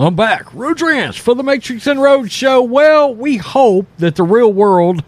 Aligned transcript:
I'm 0.00 0.14
back. 0.14 0.46
Rudrance 0.46 1.18
for 1.18 1.34
the 1.34 1.42
Matrix 1.42 1.86
and 1.86 2.00
Road 2.00 2.32
show. 2.32 2.62
Well, 2.62 3.14
we 3.14 3.36
hope 3.36 3.84
that 3.98 4.16
the 4.16 4.22
real 4.22 4.50
world 4.50 5.04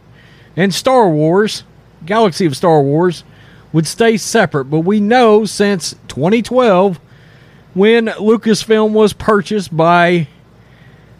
and 0.55 0.75
Star 0.75 1.09
Wars, 1.09 1.65
Galaxy 2.05 2.45
of 2.45 2.55
Star 2.55 2.83
Wars, 2.83 3.25
would 3.73 3.87
stay 3.87 4.19
separate. 4.19 4.67
But 4.67 4.81
we 4.81 5.01
know 5.01 5.47
since 5.47 5.95
2012, 6.09 7.01
when 7.73 8.09
Lucasfilm 8.09 8.91
was 8.91 9.15
purchased 9.15 9.75
by 9.75 10.29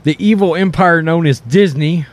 the 0.03 0.23
evil 0.23 0.55
empire 0.55 1.01
known 1.01 1.27
as 1.27 1.41
Disney, 1.41 2.05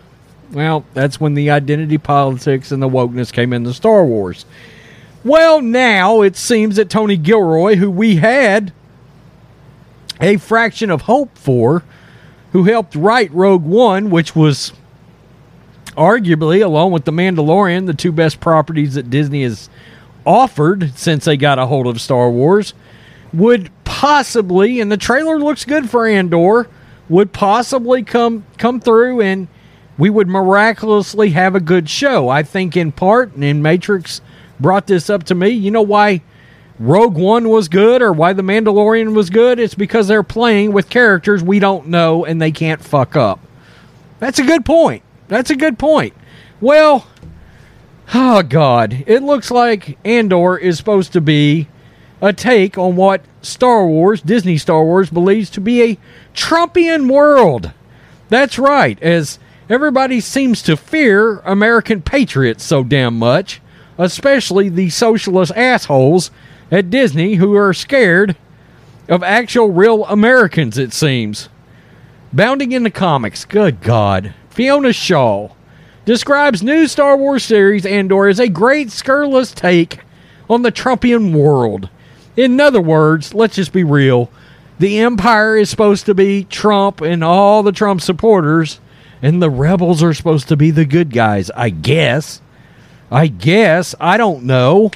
well, 0.54 0.86
that's 0.94 1.20
when 1.20 1.34
the 1.34 1.50
identity 1.50 1.98
politics 1.98 2.72
and 2.72 2.82
the 2.82 2.88
wokeness 2.88 3.34
came 3.34 3.52
into 3.52 3.74
Star 3.74 4.06
Wars. 4.06 4.46
Well, 5.26 5.62
now 5.62 6.22
it 6.22 6.38
seems 6.38 6.78
that 6.78 6.90
Tony 6.90 7.18
Gilroy, 7.18 7.76
who 7.76 7.92
we 7.92 8.16
had 8.16 8.72
a 10.20 10.38
fraction 10.38 10.90
of 10.90 11.04
hope 11.04 11.38
for, 11.38 11.84
who 12.52 12.64
helped 12.64 12.96
write 12.96 13.32
Rogue 13.32 13.64
One, 13.64 14.10
which 14.10 14.36
was 14.36 14.74
arguably, 15.96 16.64
along 16.64 16.92
with 16.92 17.06
The 17.06 17.12
Mandalorian, 17.12 17.86
the 17.86 17.94
two 17.94 18.12
best 18.12 18.40
properties 18.40 18.96
that 18.96 19.10
Disney 19.10 19.44
has 19.44 19.70
offered 20.26 20.98
since 20.98 21.26
they 21.26 21.38
got 21.38 21.60
a 21.60 21.66
hold 21.66 21.88
of 21.88 22.02
Star 22.02 22.30
Wars, 22.30 22.74
would 23.34 23.70
possibly, 23.84 24.80
and 24.80 24.92
the 24.92 24.98
trailer 24.98 25.38
looks 25.40 25.66
good 25.66 25.90
for 25.90 26.08
Andor, 26.08 26.68
would 27.10 27.34
possibly 27.34 28.04
come 28.04 28.46
come 28.58 28.80
through 28.80 29.20
and 29.20 29.48
we 29.98 30.10
would 30.10 30.28
miraculously 30.28 31.32
have 31.32 31.56
a 31.56 31.60
good 31.60 31.90
show. 31.90 32.30
I 32.30 32.44
think 32.44 32.78
in 32.78 32.92
part, 32.92 33.34
and 33.34 33.44
in 33.44 33.62
Matrix 33.62 34.22
brought 34.60 34.88
this 34.88 35.10
up 35.10 35.24
to 35.26 35.36
me. 35.36 35.50
You 35.50 35.72
know 35.72 35.82
why 35.82 36.22
Rogue 36.80 37.18
One 37.18 37.50
was 37.50 37.68
good 37.68 38.02
or 38.02 38.14
why 38.14 38.32
The 38.32 38.42
Mandalorian 38.42 39.14
was 39.14 39.30
good? 39.30 39.60
It's 39.60 39.76
because 39.76 40.08
they're 40.08 40.24
playing 40.24 40.72
with 40.72 40.90
characters 40.90 41.44
we 41.44 41.60
don't 41.60 41.88
know 41.88 42.24
and 42.24 42.42
they 42.42 42.52
can't 42.52 42.82
fuck 42.82 43.18
up. 43.18 43.42
That's 44.20 44.40
a 44.40 44.46
good 44.46 44.66
point. 44.66 45.04
That's 45.28 45.50
a 45.50 45.58
good 45.58 45.78
point. 45.78 46.14
Well, 46.62 47.06
oh 48.14 48.44
God, 48.44 49.04
it 49.08 49.24
looks 49.24 49.52
like 49.52 49.98
Andor 50.06 50.58
is 50.58 50.78
supposed 50.78 51.12
to 51.14 51.22
be 51.22 51.68
a 52.22 52.32
take 52.32 52.78
on 52.78 52.96
what 52.96 53.22
Star 53.42 53.86
Wars, 53.86 54.22
Disney 54.22 54.58
Star 54.58 54.84
Wars, 54.84 55.10
believes 55.10 55.50
to 55.52 55.62
be 55.62 55.82
a 55.84 55.98
Trumpian 56.34 57.12
world. 57.12 57.72
That's 58.30 58.60
right, 58.60 59.02
as 59.02 59.40
everybody 59.70 60.20
seems 60.20 60.62
to 60.64 60.78
fear 60.78 61.40
American 61.40 62.02
patriots 62.02 62.64
so 62.64 62.84
damn 62.84 63.18
much, 63.18 63.62
especially 63.98 64.70
the 64.70 64.90
socialist 64.90 65.52
assholes 65.56 66.32
at 66.72 66.90
Disney 66.90 67.36
who 67.36 67.56
are 67.56 67.74
scared 67.74 68.36
of 69.08 69.24
actual 69.24 69.72
real 69.72 70.06
Americans, 70.06 70.78
it 70.78 70.94
seems. 70.94 71.50
Bounding 72.32 72.72
into 72.72 72.92
comics, 72.92 73.46
good 73.46 73.82
God. 73.82 74.34
Fiona 74.50 74.94
Shaw 74.94 75.50
describes 76.06 76.62
new 76.62 76.88
Star 76.88 77.18
Wars 77.18 77.44
series 77.44 77.86
Andor 77.86 78.28
as 78.28 78.40
a 78.40 78.48
great 78.48 78.92
scurrilous 78.92 79.52
take 79.52 80.00
on 80.50 80.62
the 80.62 80.72
Trumpian 80.72 81.34
world. 81.34 81.90
In 82.36 82.60
other 82.60 82.82
words, 82.82 83.34
let's 83.34 83.56
just 83.56 83.74
be 83.74 83.84
real. 83.84 84.30
The 84.80 85.00
Empire 85.00 85.58
is 85.58 85.70
supposed 85.70 86.06
to 86.06 86.14
be 86.14 86.46
Trump 86.46 87.02
and 87.02 87.24
all 87.24 87.64
the 87.64 87.72
Trump 87.72 88.02
supporters, 88.02 88.80
and 89.22 89.42
the 89.42 89.50
rebels 89.50 90.02
are 90.02 90.14
supposed 90.14 90.48
to 90.48 90.56
be 90.56 90.72
the 90.72 90.86
good 90.86 91.12
guys, 91.12 91.52
I 91.52 91.70
guess. 91.70 92.42
I 93.12 93.28
guess. 93.28 93.96
I 94.00 94.18
don't 94.18 94.44
know. 94.44 94.92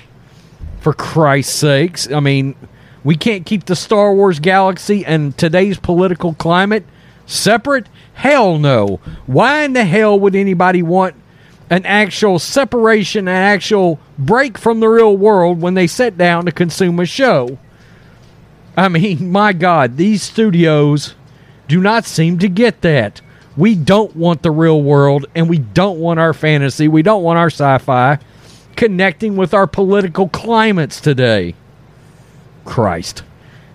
For 0.84 0.94
Christ's 0.94 1.56
sakes. 1.56 2.12
I 2.12 2.20
mean, 2.20 2.56
we 3.04 3.16
can't 3.16 3.46
keep 3.46 3.66
the 3.66 3.76
Star 3.76 4.14
Wars 4.14 4.40
galaxy 4.40 5.04
and 5.06 5.36
today's 5.36 5.80
political 5.80 6.36
climate 6.36 6.86
separate? 7.26 7.88
Hell 8.14 8.58
no. 8.58 9.00
Why 9.26 9.64
in 9.64 9.74
the 9.74 9.86
hell 9.86 10.20
would 10.20 10.36
anybody 10.36 10.82
want 10.82 11.16
an 11.70 11.86
actual 11.86 12.40
separation, 12.40 13.28
an 13.28 13.36
actual 13.36 14.00
break 14.18 14.58
from 14.58 14.80
the 14.80 14.90
real 14.90 15.16
world 15.16 15.62
when 15.62 15.74
they 15.74 15.88
sit 15.88 16.18
down 16.18 16.46
to 16.46 16.52
consume 16.52 17.00
a 17.00 17.06
show? 17.06 17.58
I 18.76 18.90
mean, 18.90 19.32
my 19.32 19.54
God, 19.54 19.98
these 19.98 20.22
studios 20.22 21.16
do 21.68 21.80
not 21.80 22.06
seem 22.06 22.40
to 22.40 22.50
get 22.50 22.82
that. 22.82 23.22
We 23.56 23.76
don't 23.76 24.16
want 24.16 24.42
the 24.42 24.52
real 24.52 24.82
world 24.82 25.28
and 25.36 25.48
we 25.48 25.60
don't 25.60 26.00
want 26.00 26.20
our 26.20 26.34
fantasy. 26.34 26.88
We 26.88 27.04
don't 27.04 27.24
want 27.24 27.40
our 27.40 27.50
sci 27.50 27.78
fi 27.80 28.20
connecting 28.76 29.36
with 29.36 29.54
our 29.54 29.68
political 29.68 30.30
climates 30.30 31.00
today. 31.00 31.56
Christ. 32.66 33.24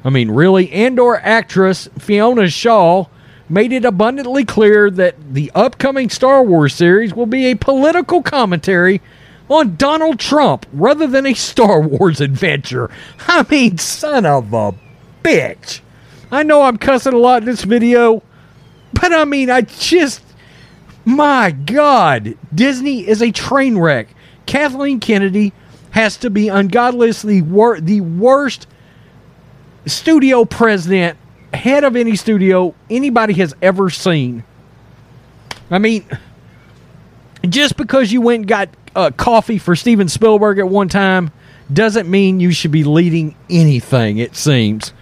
I 0.05 0.11
mean, 0.11 0.31
really? 0.31 0.71
Andor 0.73 1.17
actress 1.17 1.89
Fiona 1.99 2.49
Shaw 2.49 3.07
made 3.49 3.73
it 3.73 3.85
abundantly 3.85 4.45
clear 4.45 4.91
that 4.91 5.35
the 5.35 5.51
upcoming 5.55 6.11
Star 6.11 6.43
Wars 6.43 6.75
series 6.75 7.15
will 7.15 7.27
be 7.27 7.47
a 7.47 7.57
political 7.57 8.23
commentary 8.23 9.01
on 9.49 9.77
Donald 9.77 10.19
Trump 10.19 10.67
rather 10.73 11.07
than 11.07 11.27
a 11.27 11.35
Star 11.35 11.81
Wars 11.81 12.21
adventure. 12.21 12.91
I 13.27 13.47
mean, 13.51 13.79
son 13.79 14.27
of 14.27 14.53
a 14.53 14.75
bitch. 15.23 15.81
I 16.31 16.43
know 16.43 16.63
I'm 16.63 16.77
cussing 16.77 17.15
a 17.15 17.19
lot 17.19 17.43
in 17.43 17.47
this 17.47 17.65
video, 17.65 18.23
but 18.93 19.13
I 19.13 19.25
mean, 19.25 19.51
I 19.51 19.63
just. 19.63 20.23
My 21.05 21.53
God. 21.53 22.37
Disney 22.55 23.09
is 23.09 23.23
a 23.23 23.31
train 23.31 23.79
wreck. 23.79 24.09
Kathleen 24.49 24.99
Kennedy 24.99 25.53
has 25.91 26.17
to 26.17 26.31
be 26.31 26.47
ungodlessly 26.47 27.43
wor- 27.43 27.81
the 27.81 28.01
worst 28.01 28.67
studio 29.85 30.47
president, 30.47 31.19
head 31.53 31.85
of 31.85 31.97
any 31.97 32.17
studio 32.17 32.75
anybody 32.89 33.35
has 33.35 33.55
ever 33.61 33.91
seen. 33.91 34.43
I 35.71 35.79
mean, 35.79 36.07
just 37.47 37.77
because 37.77 38.11
you 38.11 38.23
went 38.23 38.41
and 38.41 38.49
got 38.49 38.69
uh, 38.97 39.11
coffee 39.11 39.59
for 39.59 39.77
Steven 39.77 40.09
Spielberg 40.09 40.59
at 40.59 40.69
one 40.69 40.89
time 40.89 41.31
doesn't 41.71 42.09
mean 42.11 42.41
you 42.41 42.51
should 42.51 42.73
be 42.73 42.85
leading 42.85 43.37
anything, 43.51 44.17
it 44.17 44.35
seems. 44.35 44.95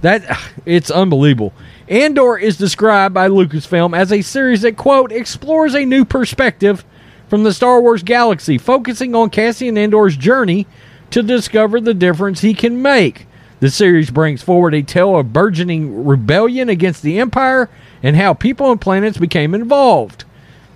That 0.00 0.40
it's 0.64 0.90
unbelievable. 0.90 1.52
Andor 1.88 2.38
is 2.38 2.56
described 2.56 3.12
by 3.12 3.28
Lucasfilm 3.28 3.94
as 3.94 4.10
a 4.10 4.22
series 4.22 4.62
that 4.62 4.78
quote 4.78 5.12
explores 5.12 5.74
a 5.74 5.84
new 5.84 6.06
perspective 6.06 6.86
from 7.34 7.42
the 7.42 7.52
Star 7.52 7.80
Wars 7.80 8.04
galaxy, 8.04 8.58
focusing 8.58 9.12
on 9.16 9.28
Cassian 9.28 9.76
Andor's 9.76 10.16
journey 10.16 10.68
to 11.10 11.20
discover 11.20 11.80
the 11.80 11.92
difference 11.92 12.42
he 12.42 12.54
can 12.54 12.80
make. 12.80 13.26
The 13.58 13.70
series 13.70 14.08
brings 14.08 14.40
forward 14.40 14.72
a 14.72 14.84
tale 14.84 15.16
of 15.16 15.32
burgeoning 15.32 16.04
rebellion 16.04 16.68
against 16.68 17.02
the 17.02 17.18
Empire 17.18 17.68
and 18.04 18.14
how 18.14 18.34
people 18.34 18.70
and 18.70 18.80
planets 18.80 19.18
became 19.18 19.52
involved. 19.52 20.22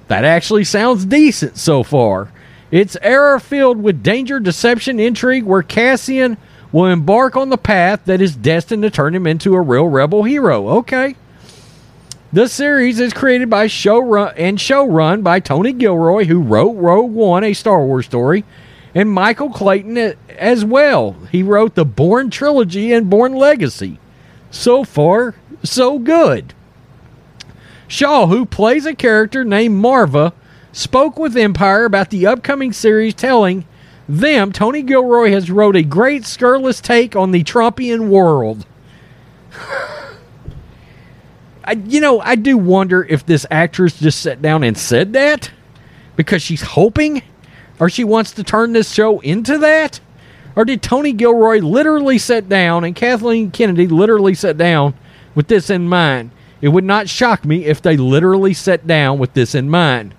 That 0.09 0.25
actually 0.25 0.65
sounds 0.65 1.05
decent 1.05 1.59
so 1.59 1.85
far. 1.85 2.33
It's 2.73 2.97
era 3.03 3.39
filled 3.39 3.81
with 3.81 4.03
danger, 4.03 4.41
deception, 4.41 4.99
intrigue, 4.99 5.45
where 5.45 5.63
Cassian 5.63 6.39
will 6.73 6.87
embark 6.87 7.37
on 7.37 7.51
the 7.51 7.57
path 7.57 8.05
that 8.07 8.21
is 8.21 8.35
destined 8.35 8.83
to 8.83 8.91
turn 8.91 9.15
him 9.15 9.29
into 9.29 9.55
a 9.55 9.61
real 9.61 9.87
rebel 9.87 10.25
hero. 10.25 10.67
Okay. 10.79 11.15
The 12.31 12.47
series 12.47 13.01
is 13.01 13.15
created 13.15 13.49
by 13.49 13.69
showrun 13.69 14.35
and 14.37 14.59
showrun 14.59 15.23
by 15.23 15.41
Tony 15.41 15.73
Gilroy, 15.73 16.25
who 16.25 16.43
wrote 16.43 16.73
Rogue 16.73 17.11
One, 17.11 17.43
a 17.43 17.55
Star 17.55 17.83
Wars 17.83 18.05
story, 18.05 18.45
and 18.95 19.11
Michael 19.11 19.49
Clayton 19.49 19.97
eh, 19.97 20.13
as 20.37 20.63
well. 20.63 21.17
He 21.33 21.43
wrote 21.43 21.75
the 21.75 21.87
Bourne 21.87 22.29
trilogy 22.29 22.93
and 22.93 23.09
Bourne 23.09 23.33
Legacy. 23.33 23.99
So 24.51 24.85
far, 24.85 25.37
so 25.63 25.99
good. 25.99 26.53
Shaw, 27.87 28.27
who 28.27 28.45
plays 28.45 28.85
a 28.85 28.95
character 28.95 29.43
named 29.43 29.83
Maarva, 29.83 30.35
spoke 30.71 31.19
with 31.19 31.35
Empire 31.35 31.87
about 31.87 32.11
the 32.11 32.27
upcoming 32.27 32.75
series, 32.75 33.15
telling 33.15 33.65
them 34.07 34.53
Tony 34.53 34.83
Gilroy 34.83 35.31
has 35.31 35.51
wrote 35.51 35.77
a 35.77 35.83
great 35.83 36.27
scurrilous 36.27 36.83
take 36.83 37.17
on 37.17 37.31
the 37.31 37.43
Trumpian 37.43 38.11
world. 38.11 38.67
I, 41.69 41.73
you 41.73 42.01
know, 42.01 42.19
I 42.19 42.35
do 42.37 42.57
wonder 42.57 43.05
if 43.05 43.27
this 43.27 43.45
actress 43.51 44.01
just 44.01 44.23
sat 44.23 44.41
down 44.41 44.65
and 44.65 44.77
said 44.79 45.13
that 45.13 45.51
because 46.17 46.41
she's 46.41 46.63
hoping 46.63 47.23
or 47.79 47.91
she 47.91 48.05
wants 48.05 48.31
to 48.33 48.43
turn 48.43 48.73
this 48.73 48.91
show 48.91 49.21
into 49.21 49.59
that. 49.59 50.01
Or 50.57 50.65
did 50.65 50.83
Tony 50.83 51.13
Gilroy 51.13 51.59
literally 51.59 52.17
sit 52.17 52.49
down 52.49 52.85
and 52.85 52.97
Kathleen 52.97 53.51
Kennedy 53.51 53.87
literally 53.87 54.33
sat 54.33 54.57
down 54.57 54.95
with 55.35 55.49
this 55.49 55.69
in 55.69 55.87
mind? 55.87 56.31
It 56.63 56.69
would 56.69 56.85
not 56.85 57.07
shock 57.07 57.45
me 57.45 57.67
if 57.67 57.83
they 57.83 57.99
literally 57.99 58.55
sat 58.55 58.87
down 58.87 59.19
with 59.19 59.35
this 59.35 59.55
in 59.55 59.69
mind. 59.69 60.15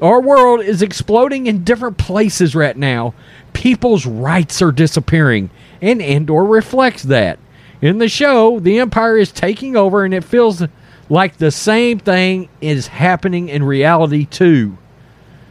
Our 0.00 0.20
world 0.20 0.60
is 0.60 0.80
exploding 0.80 1.48
in 1.48 1.64
different 1.64 1.98
places 1.98 2.54
right 2.54 2.76
now. 2.76 3.14
People's 3.52 4.06
rights 4.06 4.62
are 4.62 4.70
disappearing, 4.70 5.50
and 5.82 6.00
Andor 6.00 6.44
reflects 6.44 7.02
that. 7.02 7.40
In 7.80 7.98
the 7.98 8.08
show, 8.08 8.58
the 8.58 8.78
Empire 8.80 9.16
is 9.16 9.30
taking 9.30 9.76
over, 9.76 10.04
and 10.04 10.12
it 10.12 10.24
feels 10.24 10.62
like 11.08 11.36
the 11.36 11.50
same 11.50 11.98
thing 11.98 12.48
is 12.60 12.88
happening 12.88 13.48
in 13.48 13.62
reality, 13.62 14.24
too, 14.24 14.76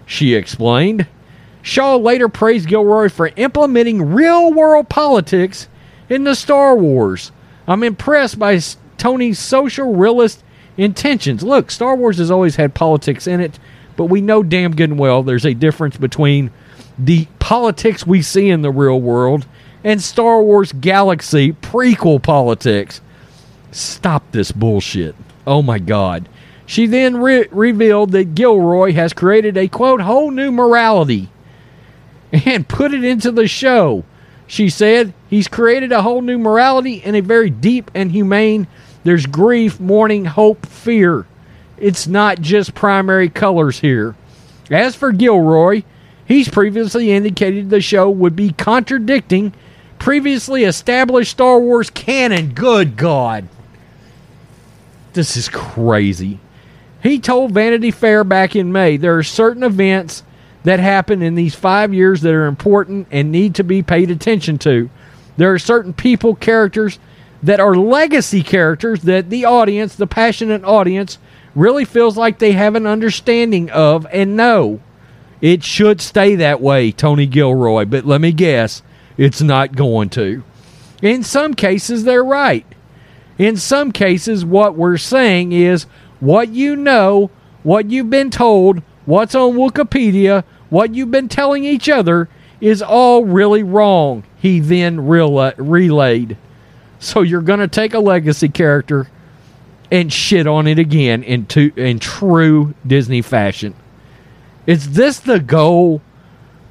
she 0.05 0.33
explained. 0.33 1.07
Shaw 1.61 1.95
later 1.95 2.29
praised 2.29 2.67
Gilroy 2.67 3.09
for 3.09 3.31
implementing 3.35 4.13
real 4.13 4.53
world 4.53 4.89
politics 4.89 5.67
in 6.09 6.23
the 6.23 6.35
Star 6.35 6.75
Wars. 6.75 7.31
I'm 7.67 7.83
impressed 7.83 8.39
by 8.39 8.59
Tony's 8.97 9.39
social 9.39 9.95
realist 9.95 10.43
intentions. 10.77 11.43
Look, 11.43 11.71
Star 11.71 11.95
Wars 11.95 12.17
has 12.19 12.31
always 12.31 12.55
had 12.55 12.73
politics 12.73 13.27
in 13.27 13.41
it, 13.41 13.59
but 13.95 14.05
we 14.05 14.21
know 14.21 14.43
damn 14.43 14.75
good 14.75 14.91
and 14.91 14.99
well 14.99 15.23
there's 15.23 15.45
a 15.45 15.53
difference 15.53 15.97
between 15.97 16.51
the 16.97 17.27
politics 17.39 18.07
we 18.07 18.21
see 18.21 18.49
in 18.49 18.61
the 18.61 18.71
real 18.71 18.99
world 18.99 19.45
and 19.87 20.01
Star 20.01 20.43
Wars 20.43 20.73
Galaxy 20.73 21.53
prequel 21.53 22.21
politics. 22.21 22.99
Stop 23.71 24.33
this 24.33 24.51
bullshit. 24.51 25.15
Oh 25.47 25.61
my 25.61 25.79
God. 25.79 26.27
She 26.65 26.87
then 26.87 27.15
re- 27.15 27.47
revealed 27.51 28.11
that 28.11 28.35
Gilroy 28.35 28.91
has 28.91 29.13
created 29.13 29.55
a 29.55 29.69
quote, 29.69 30.01
whole 30.01 30.29
new 30.29 30.51
morality 30.51 31.29
and 32.33 32.67
put 32.67 32.93
it 32.93 33.05
into 33.05 33.31
the 33.31 33.47
show. 33.47 34.03
She 34.45 34.69
said, 34.69 35.13
He's 35.29 35.47
created 35.47 35.93
a 35.93 36.01
whole 36.01 36.21
new 36.21 36.37
morality 36.37 37.01
and 37.05 37.15
a 37.15 37.21
very 37.21 37.49
deep 37.49 37.89
and 37.95 38.11
humane. 38.11 38.67
There's 39.05 39.25
grief, 39.25 39.79
mourning, 39.79 40.25
hope, 40.25 40.65
fear. 40.65 41.25
It's 41.77 42.07
not 42.07 42.41
just 42.41 42.75
primary 42.75 43.29
colors 43.29 43.79
here. 43.79 44.17
As 44.69 44.97
for 44.97 45.13
Gilroy, 45.13 45.83
he's 46.25 46.49
previously 46.49 47.13
indicated 47.13 47.69
the 47.69 47.79
show 47.79 48.09
would 48.09 48.35
be 48.35 48.51
contradicting 48.51 49.53
previously 50.07 50.63
established 50.63 51.31
Star 51.31 51.59
Wars 51.59 51.89
canon. 51.89 52.53
Good 52.53 52.95
God. 52.95 53.45
This 55.11 55.35
is 55.35 55.49
crazy. 55.49 56.39
He 57.03 57.19
told 57.19 57.51
Vanity 57.51 57.91
Fair 57.91 58.23
back 58.23 58.55
in 58.55 58.71
May 58.71 58.95
there 58.95 59.17
are 59.17 59.23
certain 59.23 59.63
events 59.63 60.23
that 60.63 60.79
happen 60.79 61.21
in 61.21 61.35
these 61.35 61.55
five 61.55 61.93
years 61.93 62.21
that 62.21 62.33
are 62.33 62.45
important 62.45 63.09
and 63.11 63.33
need 63.33 63.53
to 63.55 63.65
be 63.65 63.83
paid 63.83 64.09
attention 64.09 64.57
to. 64.59 64.89
There 65.35 65.51
are 65.51 65.59
certain 65.59 65.91
people, 65.91 66.35
characters 66.35 66.99
that 67.43 67.59
are 67.59 67.75
legacy 67.75 68.43
characters 68.43 69.01
that 69.01 69.29
the 69.29 69.43
audience, 69.43 69.93
the 69.93 70.07
passionate 70.07 70.63
audience, 70.63 71.17
really 71.53 71.83
feels 71.83 72.15
like 72.15 72.39
they 72.39 72.53
have 72.53 72.75
an 72.75 72.87
understanding 72.87 73.69
of 73.71 74.07
and 74.13 74.37
know. 74.37 74.79
It 75.41 75.65
should 75.65 75.99
stay 75.99 76.35
that 76.35 76.61
way, 76.61 76.93
Tony 76.93 77.25
Gilroy, 77.25 77.83
but 77.83 78.05
let 78.05 78.21
me 78.21 78.31
guess, 78.31 78.81
it's 79.17 79.41
not 79.41 79.75
going 79.75 80.09
to. 80.11 80.43
In 81.01 81.23
some 81.23 81.53
cases, 81.53 82.03
they're 82.03 82.23
right. 82.23 82.65
In 83.37 83.57
some 83.57 83.91
cases, 83.91 84.43
what 84.43 84.75
we're 84.75 84.97
saying 84.97 85.51
is 85.51 85.83
what 86.19 86.49
you 86.49 86.75
know, 86.75 87.29
what 87.63 87.89
you've 87.89 88.09
been 88.09 88.31
told, 88.31 88.81
what's 89.05 89.35
on 89.35 89.53
Wikipedia, 89.53 90.43
what 90.69 90.95
you've 90.95 91.11
been 91.11 91.29
telling 91.29 91.63
each 91.63 91.87
other 91.87 92.29
is 92.59 92.81
all 92.81 93.23
really 93.23 93.63
wrong, 93.63 94.23
he 94.37 94.59
then 94.59 95.05
relayed. 95.05 96.37
So 96.99 97.21
you're 97.21 97.41
going 97.41 97.59
to 97.59 97.67
take 97.67 97.93
a 97.93 97.99
legacy 97.99 98.49
character 98.49 99.07
and 99.91 100.11
shit 100.11 100.47
on 100.47 100.67
it 100.67 100.79
again 100.79 101.23
in, 101.23 101.45
to, 101.47 101.71
in 101.75 101.99
true 101.99 102.73
Disney 102.85 103.21
fashion. 103.21 103.75
Is 104.65 104.93
this 104.93 105.19
the 105.19 105.39
goal 105.39 106.01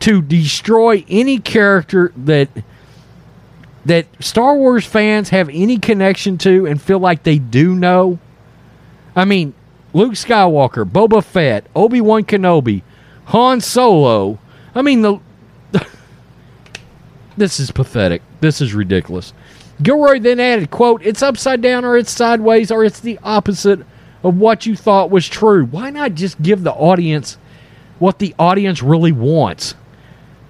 to 0.01 0.23
destroy 0.23 1.05
any 1.09 1.39
character 1.39 2.13
that 2.17 2.49
that 3.85 4.07
Star 4.19 4.57
Wars 4.57 4.85
fans 4.85 5.29
have 5.29 5.49
any 5.49 5.79
connection 5.79 6.39
to 6.39 6.67
and 6.67 6.83
feel 6.83 6.99
like 6.99 7.23
they 7.23 7.39
do 7.39 7.75
know? 7.75 8.19
I 9.15 9.25
mean, 9.25 9.55
Luke 9.93 10.15
Skywalker, 10.15 10.85
Boba 10.85 11.23
Fett, 11.25 11.67
Obi 11.75 12.01
Wan 12.01 12.25
Kenobi, 12.25 12.83
Han 13.27 13.61
Solo. 13.61 14.39
I 14.75 14.83
mean, 14.83 15.03
the, 15.03 15.21
this 17.37 17.61
is 17.61 17.71
pathetic. 17.71 18.23
This 18.41 18.61
is 18.61 18.75
ridiculous. 18.75 19.33
Gilroy 19.83 20.19
then 20.19 20.41
added, 20.41 20.71
quote, 20.71 21.05
it's 21.05 21.23
upside 21.23 21.61
down 21.61 21.85
or 21.85 21.97
it's 21.97 22.11
sideways 22.11 22.71
or 22.71 22.85
it's 22.85 23.01
the 23.01 23.19
opposite 23.23 23.81
of 24.23 24.37
what 24.37 24.67
you 24.67 24.75
thought 24.75 25.11
was 25.11 25.29
true. 25.29 25.65
Why 25.65 25.91
not 25.91 26.15
just 26.15 26.41
give 26.43 26.63
the 26.63 26.73
audience 26.73 27.39
what 27.99 28.19
the 28.19 28.35
audience 28.39 28.83
really 28.83 29.13
wants? 29.13 29.75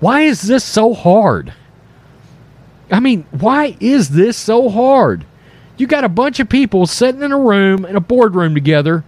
Why 0.01 0.23
is 0.23 0.43
this 0.43 0.65
so 0.65 0.95
hard? 0.95 1.53
I 2.91 3.01
mean, 3.01 3.27
why 3.31 3.77
is 3.81 4.11
this 4.11 4.37
so 4.37 4.69
hard? 4.69 5.25
You 5.77 5.87
got 5.87 6.05
a 6.05 6.09
bunch 6.09 6.41
of 6.41 6.49
people 6.49 6.87
sitting 6.87 7.23
in 7.23 7.33
a 7.33 7.39
room, 7.39 7.85
in 7.85 7.97
a 7.97 8.01
boardroom 8.01 8.55
together, 8.55 9.05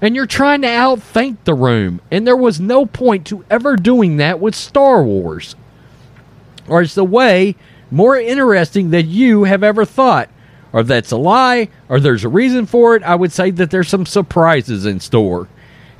and 0.00 0.16
you're 0.16 0.26
trying 0.26 0.62
to 0.62 0.68
outthink 0.68 1.36
the 1.44 1.54
room. 1.54 2.00
And 2.10 2.26
there 2.26 2.36
was 2.36 2.58
no 2.58 2.86
point 2.86 3.26
to 3.26 3.44
ever 3.50 3.76
doing 3.76 4.16
that 4.16 4.40
with 4.40 4.54
Star 4.54 5.02
Wars. 5.02 5.56
Or 6.68 6.82
it's 6.82 6.94
the 6.94 7.04
way 7.04 7.56
more 7.90 8.16
interesting 8.16 8.90
than 8.90 9.10
you 9.10 9.44
have 9.44 9.62
ever 9.62 9.84
thought. 9.84 10.30
Or 10.72 10.82
that's 10.82 11.10
a 11.10 11.16
lie, 11.16 11.68
or 11.88 11.98
there's 11.98 12.24
a 12.24 12.28
reason 12.28 12.64
for 12.64 12.94
it. 12.94 13.02
I 13.02 13.16
would 13.16 13.32
say 13.32 13.50
that 13.50 13.70
there's 13.70 13.88
some 13.88 14.06
surprises 14.06 14.86
in 14.86 15.00
store. 15.00 15.48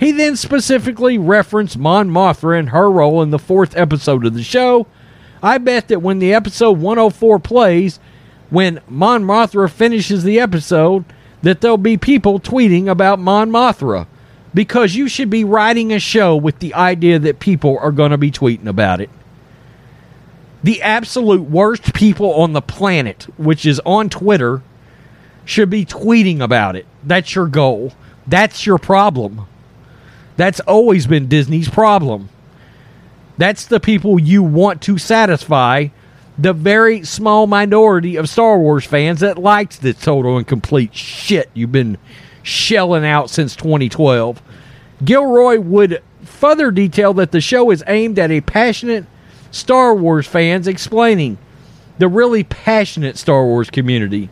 He 0.00 0.12
then 0.12 0.34
specifically 0.36 1.18
referenced 1.18 1.76
Mon 1.76 2.08
Mothma 2.08 2.58
and 2.58 2.70
her 2.70 2.90
role 2.90 3.20
in 3.20 3.28
the 3.28 3.38
fourth 3.38 3.76
episode 3.76 4.24
of 4.24 4.32
the 4.32 4.42
show. 4.42 4.86
I 5.42 5.58
bet 5.58 5.88
that 5.88 6.00
when 6.00 6.20
the 6.20 6.32
episode 6.32 6.78
104 6.78 7.38
plays, 7.38 8.00
when 8.48 8.80
Mon 8.88 9.22
Mothma 9.24 9.70
finishes 9.70 10.24
the 10.24 10.40
episode, 10.40 11.04
that 11.42 11.60
there'll 11.60 11.76
be 11.76 11.98
people 11.98 12.40
tweeting 12.40 12.88
about 12.88 13.18
Mon 13.18 13.50
Mothma 13.50 14.06
because 14.54 14.96
you 14.96 15.06
should 15.06 15.28
be 15.28 15.44
writing 15.44 15.92
a 15.92 16.00
show 16.00 16.34
with 16.34 16.60
the 16.60 16.72
idea 16.72 17.18
that 17.18 17.38
people 17.38 17.78
are 17.78 17.92
going 17.92 18.10
to 18.10 18.18
be 18.18 18.30
tweeting 18.30 18.66
about 18.66 19.02
it. 19.02 19.10
The 20.62 20.80
absolute 20.80 21.42
worst 21.42 21.92
people 21.92 22.32
on 22.32 22.54
the 22.54 22.62
planet, 22.62 23.26
which 23.36 23.66
is 23.66 23.82
on 23.84 24.08
Twitter, 24.08 24.62
should 25.44 25.68
be 25.68 25.84
tweeting 25.84 26.40
about 26.40 26.74
it. 26.74 26.86
That's 27.04 27.34
your 27.34 27.48
goal. 27.48 27.92
That's 28.26 28.64
your 28.64 28.78
problem. 28.78 29.46
That's 30.40 30.60
always 30.60 31.06
been 31.06 31.28
Disney's 31.28 31.68
problem. 31.68 32.30
That's 33.36 33.66
the 33.66 33.78
people 33.78 34.18
you 34.18 34.42
want 34.42 34.80
to 34.80 34.96
satisfy 34.96 35.88
the 36.38 36.54
very 36.54 37.04
small 37.04 37.46
minority 37.46 38.16
of 38.16 38.26
Star 38.26 38.58
Wars 38.58 38.86
fans 38.86 39.20
that 39.20 39.36
likes 39.36 39.76
this 39.76 40.00
total 40.00 40.38
and 40.38 40.46
complete 40.46 40.94
shit 40.94 41.50
you've 41.52 41.72
been 41.72 41.98
shelling 42.42 43.04
out 43.04 43.28
since 43.28 43.54
2012. 43.54 44.40
Gilroy 45.04 45.60
would 45.60 46.02
further 46.22 46.70
detail 46.70 47.12
that 47.12 47.32
the 47.32 47.42
show 47.42 47.70
is 47.70 47.84
aimed 47.86 48.18
at 48.18 48.30
a 48.30 48.40
passionate 48.40 49.04
Star 49.50 49.94
Wars 49.94 50.26
fans, 50.26 50.66
explaining 50.66 51.36
the 51.98 52.08
really 52.08 52.44
passionate 52.44 53.18
Star 53.18 53.44
Wars 53.44 53.68
community. 53.68 54.30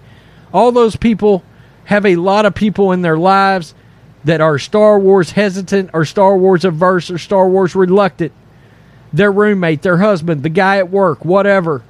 All 0.55 0.73
those 0.73 0.97
people 0.97 1.45
have 1.85 2.07
a 2.07 2.17
lot 2.17 2.47
of 2.47 2.55
people 2.55 2.93
in 2.93 3.03
their 3.03 3.19
lives 3.19 3.75
that 4.29 4.43
are 4.43 4.59
Star 4.59 4.99
Wars 4.99 5.31
hesitant 5.31 5.89
or 5.95 6.05
Star 6.05 6.37
Wars 6.37 6.63
averse 6.63 7.11
or 7.11 7.17
Star 7.17 7.49
Wars 7.49 7.75
reluctant. 7.75 8.31
Their 9.11 9.33
roommate, 9.33 9.81
their 9.81 9.97
husband, 9.97 10.43
the 10.43 10.51
guy 10.51 10.77
at 10.77 10.91
work, 10.91 11.25
whatever. 11.25 11.83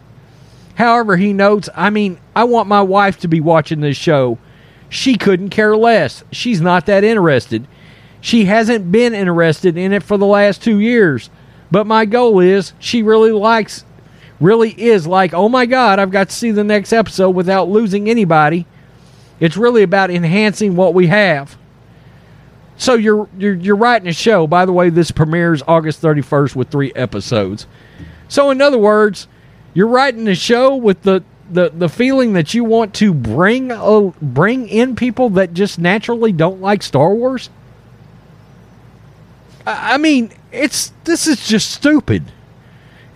However, 0.76 1.16
he 1.16 1.32
notes, 1.32 1.68
I 1.74 1.90
mean, 1.90 2.16
I 2.36 2.44
want 2.44 2.68
my 2.68 2.80
wife 2.80 3.18
to 3.20 3.28
be 3.28 3.40
watching 3.40 3.80
this 3.80 3.96
show. 3.96 4.38
She 4.88 5.16
couldn't 5.16 5.48
care 5.48 5.76
less. 5.76 6.22
She's 6.30 6.60
not 6.60 6.86
that 6.86 7.02
interested. 7.02 7.66
She 8.20 8.44
hasn't 8.44 8.92
been 8.92 9.14
interested 9.14 9.76
in 9.76 9.92
it 9.92 10.04
for 10.04 10.16
the 10.16 10.24
last 10.24 10.62
two 10.62 10.78
years. 10.78 11.30
But 11.72 11.88
my 11.88 12.04
goal 12.04 12.38
is 12.38 12.72
she 12.78 13.02
really 13.02 13.32
likes, 13.32 13.84
really 14.38 14.80
is 14.80 15.08
like, 15.08 15.34
oh 15.34 15.48
my 15.48 15.66
God, 15.66 15.98
I've 15.98 16.12
got 16.12 16.28
to 16.28 16.36
see 16.36 16.52
the 16.52 16.62
next 16.62 16.92
episode 16.92 17.30
without 17.30 17.68
losing 17.68 18.08
anybody. 18.08 18.64
It's 19.40 19.56
really 19.56 19.82
about 19.82 20.12
enhancing 20.12 20.76
what 20.76 20.94
we 20.94 21.08
have. 21.08 21.58
So 22.78 22.94
you're 22.94 23.28
you're 23.36 23.54
you're 23.54 23.76
writing 23.76 24.08
a 24.08 24.12
show. 24.12 24.46
By 24.46 24.64
the 24.64 24.72
way, 24.72 24.88
this 24.88 25.10
premieres 25.10 25.62
August 25.66 26.00
31st 26.00 26.54
with 26.54 26.68
three 26.70 26.92
episodes. 26.94 27.66
So 28.28 28.50
in 28.50 28.62
other 28.62 28.78
words, 28.78 29.26
you're 29.74 29.88
writing 29.88 30.26
a 30.28 30.34
show 30.36 30.76
with 30.76 31.02
the 31.02 31.24
the 31.50 31.70
the 31.70 31.88
feeling 31.88 32.34
that 32.34 32.54
you 32.54 32.62
want 32.62 32.94
to 32.94 33.12
bring 33.12 33.72
uh, 33.72 34.12
bring 34.22 34.68
in 34.68 34.94
people 34.94 35.28
that 35.30 35.54
just 35.54 35.78
naturally 35.80 36.30
don't 36.30 36.60
like 36.60 36.84
Star 36.84 37.12
Wars. 37.12 37.50
I, 39.66 39.94
I 39.94 39.96
mean, 39.98 40.30
it's 40.52 40.92
this 41.02 41.26
is 41.26 41.46
just 41.48 41.72
stupid. 41.72 42.30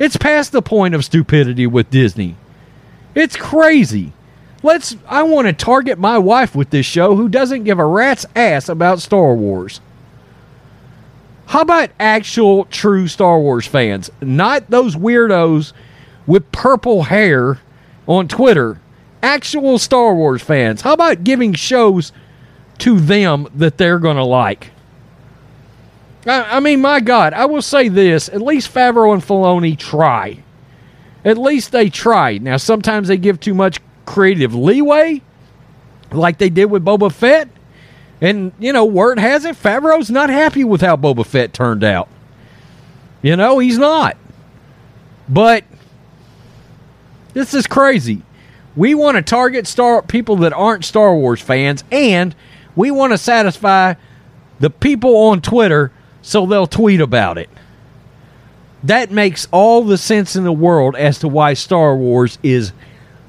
It's 0.01 0.17
past 0.17 0.51
the 0.51 0.63
point 0.63 0.95
of 0.97 1.05
stupidity 1.05 1.69
with 1.69 1.89
Disney. 1.89 2.37
It's 3.15 3.37
crazy. 3.37 4.13
Let's 4.63 4.97
I 5.09 5.23
want 5.25 5.47
to 5.49 5.53
target 5.53 5.99
my 5.99 6.19
wife 6.19 6.55
with 6.55 6.71
this 6.71 6.87
show 6.87 7.17
who 7.17 7.29
doesn't 7.29 7.65
give 7.65 7.79
a 7.79 7.87
rat's 7.87 8.27
ass 8.37 8.69
about 8.69 9.01
Star 9.01 9.35
Wars. 9.35 9.81
How 11.47 11.61
about 11.61 11.91
actual 11.99 12.65
true 12.67 13.09
Star 13.09 13.39
Wars 13.39 13.67
fans? 13.67 14.11
Not 14.21 14.71
those 14.71 14.97
weirdos 14.97 15.73
with 16.27 16.51
purple 16.53 17.03
hair 17.05 17.59
on 18.07 18.29
Twitter. 18.29 18.81
Actual 19.23 19.79
Star 19.79 20.15
Wars 20.15 20.43
fans. 20.43 20.81
How 20.81 20.93
about 20.93 21.25
giving 21.25 21.53
shows 21.55 22.13
to 22.79 22.99
them 22.99 23.49
that 23.55 23.79
they're 23.79 23.99
going 23.99 24.17
to 24.17 24.25
like? 24.25 24.71
I, 26.27 26.57
I, 26.57 26.61
mean, 26.61 26.81
my 26.81 27.01
God, 27.01 27.33
I 27.33 27.45
will 27.47 27.63
say 27.63 27.89
this. 27.89 28.29
At 28.29 28.41
least 28.41 28.73
Favreau 28.73 29.13
and 29.13 29.23
Filoni 29.23 29.79
try. 29.79 30.43
At 31.25 31.39
least 31.39 31.73
they 31.73 31.91
try. 31.91 32.39
Now, 32.39 32.57
sometimes 32.57 33.09
they 33.09 33.17
give 33.17 33.39
too 33.39 33.55
much 33.55 33.79
creative 34.05 34.55
leeway, 34.55 35.23
like 36.11 36.39
they 36.39 36.51
did 36.51 36.67
with 36.67 36.85
Boba 36.85 37.13
Fett. 37.13 37.49
And, 38.21 38.53
you 38.59 38.73
know, 38.73 38.85
word 38.85 39.19
has 39.19 39.45
it, 39.45 39.57
Favreau's 39.57 40.11
not 40.11 40.31
happy 40.31 40.63
with 40.63 40.81
how 40.81 40.97
Boba 40.97 41.27
Fett 41.27 41.53
turned 41.53 41.83
out. 41.83 42.09
You 43.21 43.37
know, 43.37 43.59
he's 43.59 43.79
not. 43.79 44.17
But 45.29 45.65
this 47.35 47.55
is 47.55 47.67
crazy. 47.67 48.23
We 48.77 48.95
want 48.95 49.17
to 49.17 49.23
target 49.23 49.67
star 49.67 50.03
people 50.03 50.37
that 50.37 50.53
aren't 50.53 50.85
Star 50.85 51.15
Wars 51.15 51.41
fans, 51.41 51.85
and 51.91 52.35
we 52.75 52.91
want 52.91 53.13
to 53.13 53.19
satisfy 53.19 53.95
the 54.61 54.71
people 54.71 55.17
on 55.17 55.41
Twitter 55.41 55.93
so 56.23 56.47
they'll 56.47 56.67
tweet 56.67 57.01
about 57.01 57.39
it. 57.39 57.51
That 58.85 59.11
makes 59.11 59.47
all 59.51 59.85
the 59.85 59.99
sense 59.99 60.37
in 60.37 60.45
the 60.45 60.53
world 60.53 60.97
as 60.97 61.19
to 61.19 61.29
why 61.29 61.55
Star 61.55 61.97
Wars 61.97 62.39
is 62.43 62.73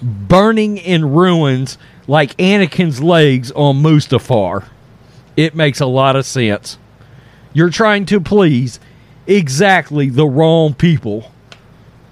burning 0.04 0.78
in 0.78 1.12
ruins 1.12 1.78
like 2.08 2.36
Anakin's 2.38 3.02
legs 3.02 3.52
on 3.52 3.82
Mustafar. 3.82 4.66
It 5.36 5.56
makes 5.56 5.80
a 5.80 5.86
lot 5.86 6.16
of 6.16 6.26
sense. 6.26 6.78
You're 7.54 7.70
trying 7.70 8.06
to 8.08 8.20
please 8.20 8.80
exactly 9.26 10.10
the 10.10 10.26
wrong 10.26 10.74
people 10.74 11.32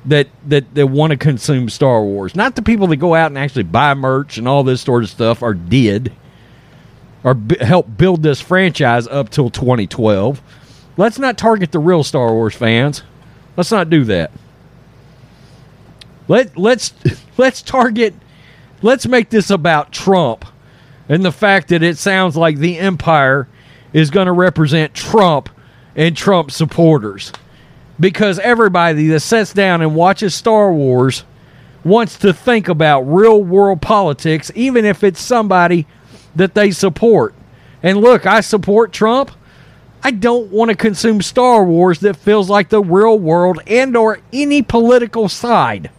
that 0.05 0.27
that, 0.47 0.73
that 0.73 0.87
want 0.87 1.11
to 1.11 1.17
consume 1.17 1.69
Star 1.69 2.03
Wars. 2.03 2.35
Not 2.35 2.55
the 2.55 2.61
people 2.61 2.87
that 2.87 2.97
go 2.97 3.13
out 3.13 3.27
and 3.31 3.37
actually 3.37 3.63
buy 3.63 3.93
merch 3.93 4.37
and 4.37 4.47
all 4.47 4.63
this 4.63 4.81
sort 4.81 5.03
of 5.03 5.09
stuff 5.09 5.43
are 5.43 5.53
did 5.53 6.11
or 7.23 7.33
b- 7.33 7.57
help 7.59 7.97
build 7.97 8.23
this 8.23 8.41
franchise 8.41 9.07
up 9.07 9.29
till 9.29 9.49
2012. 9.49 10.41
Let's 10.97 11.19
not 11.19 11.37
target 11.37 11.71
the 11.71 11.79
real 11.79 12.03
Star 12.03 12.33
Wars 12.33 12.55
fans. 12.55 13.03
Let's 13.57 13.71
not 13.71 13.89
do 13.89 14.03
that. 14.05 14.31
Let 16.31 16.57
let's 16.57 16.93
let's 17.37 17.61
target 17.61 18.13
let's 18.81 19.05
make 19.05 19.29
this 19.29 19.49
about 19.49 19.91
Trump 19.91 20.45
and 21.09 21.25
the 21.25 21.31
fact 21.33 21.67
that 21.67 21.83
it 21.83 21.97
sounds 21.97 22.37
like 22.37 22.55
the 22.55 22.79
empire 22.79 23.49
is 23.91 24.09
going 24.09 24.27
to 24.27 24.31
represent 24.31 24.93
Trump 24.93 25.49
and 25.93 26.15
Trump 26.15 26.49
supporters. 26.49 27.33
Because 27.99 28.39
everybody 28.39 29.07
that 29.07 29.19
sits 29.19 29.51
down 29.51 29.81
and 29.81 29.93
watches 29.93 30.33
Star 30.33 30.71
Wars 30.71 31.25
wants 31.83 32.17
to 32.19 32.31
think 32.31 32.69
about 32.69 33.01
real 33.01 33.43
world 33.43 33.81
politics, 33.81 34.49
even 34.55 34.85
if 34.85 35.03
it's 35.03 35.19
somebody 35.19 35.85
that 36.33 36.55
they 36.55 36.71
support. 36.71 37.35
And 37.83 37.97
look, 37.97 38.25
I 38.25 38.39
support 38.39 38.93
Trump. 38.93 39.31
I 40.01 40.11
don't 40.11 40.49
want 40.49 40.69
to 40.69 40.77
consume 40.77 41.21
Star 41.21 41.65
Wars 41.65 41.99
that 41.99 42.15
feels 42.15 42.49
like 42.49 42.69
the 42.69 42.81
real 42.81 43.19
world 43.19 43.59
and 43.67 43.97
or 43.97 44.21
any 44.31 44.61
political 44.61 45.27
side 45.27 45.89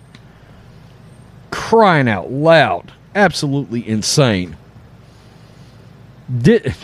crying 1.53 2.09
out 2.09 2.33
loud. 2.33 2.93
Absolutely 3.15 3.87
insane. 3.87 4.57
Di- 6.37 6.75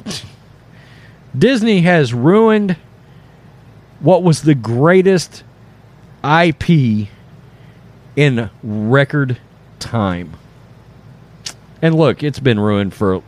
Disney 1.39 1.81
has 1.81 2.15
ruined 2.15 2.77
what 3.99 4.23
was 4.23 4.43
the 4.43 4.55
greatest 4.55 5.43
IP 6.23 7.09
in 8.15 8.51
record 8.63 9.39
time. 9.81 10.35
And 11.83 11.95
look, 11.95 12.23
it's 12.23 12.41
been 12.41 12.61
ruined 12.61 12.95
for 12.95 13.23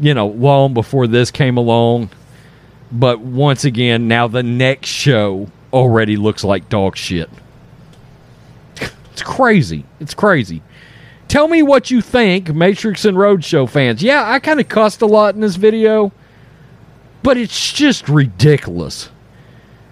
you 0.00 0.14
know, 0.14 0.28
long 0.28 0.72
before 0.72 1.06
this 1.06 1.30
came 1.30 1.56
along. 1.58 2.10
But 2.90 3.20
once 3.20 3.64
again, 3.64 4.08
now 4.08 4.26
the 4.26 4.42
next 4.42 4.88
show 4.88 5.48
already 5.72 6.16
looks 6.16 6.42
like 6.42 6.68
dog 6.68 6.96
shit. 6.96 7.30
It's 9.20 9.28
crazy. 9.28 9.84
It's 10.00 10.14
crazy. 10.14 10.62
Tell 11.28 11.46
me 11.46 11.62
what 11.62 11.90
you 11.90 12.00
think, 12.00 12.54
Matrix 12.54 13.04
and 13.04 13.18
Roadshow 13.18 13.68
fans. 13.68 14.02
Yeah, 14.02 14.24
I 14.24 14.38
kind 14.38 14.58
of 14.60 14.68
cussed 14.70 15.02
a 15.02 15.06
lot 15.06 15.34
in 15.34 15.42
this 15.42 15.56
video, 15.56 16.10
but 17.22 17.36
it's 17.36 17.70
just 17.70 18.08
ridiculous. 18.08 19.10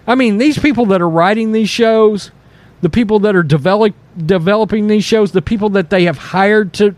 I 0.07 0.15
mean, 0.15 0.39
these 0.39 0.57
people 0.57 0.87
that 0.87 0.99
are 0.99 1.07
writing 1.07 1.51
these 1.51 1.69
shows, 1.69 2.31
the 2.81 2.89
people 2.89 3.19
that 3.19 3.35
are 3.35 3.43
develop, 3.43 3.93
developing 4.17 4.87
these 4.87 5.05
shows, 5.05 5.31
the 5.31 5.43
people 5.43 5.69
that 5.69 5.91
they 5.91 6.05
have 6.05 6.17
hired 6.17 6.73
to 6.73 6.95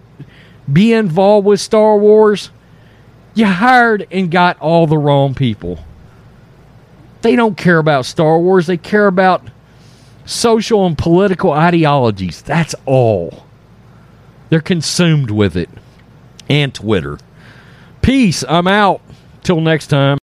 be 0.72 0.94
involved 0.94 1.46
with 1.46 1.60
Star 1.60 1.98
Wars, 1.98 2.50
you 3.34 3.46
hired 3.46 4.08
and 4.10 4.32
got 4.32 4.58
all 4.62 4.88
the 4.88 4.98
wrong 4.98 5.34
people. 5.34 5.84
They 7.24 7.36
don't 7.36 7.58
care 7.58 7.80
about 7.80 8.06
Star 8.06 8.40
Wars, 8.40 8.68
they 8.68 8.78
care 8.78 9.08
about 9.08 9.46
social 10.26 10.86
and 10.86 10.98
political 10.98 11.52
ideologies. 11.52 12.42
That's 12.42 12.76
all. 12.86 13.46
They're 14.50 14.62
consumed 14.62 15.32
with 15.32 15.56
it. 15.56 15.70
And 16.50 16.74
Twitter. 16.74 17.18
Peace. 18.02 18.44
I'm 18.48 18.68
out. 18.68 19.02
Till 19.44 19.62
next 19.62 19.88
time. 19.88 20.18